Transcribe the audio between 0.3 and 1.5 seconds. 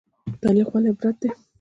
تاریخ ولې عبرت دی؟